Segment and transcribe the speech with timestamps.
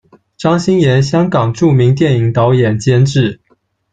[0.35, 3.39] 张鑫炎，香港着名电影导演、监制。